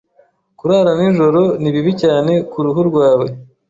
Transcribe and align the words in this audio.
[S] 0.01 0.03
Kurara 0.57 0.91
nijoro 0.99 1.41
ni 1.61 1.69
bibi 1.73 1.91
cyane 2.03 2.31
kuruhu 2.51 2.79
rwawe. 2.89 3.25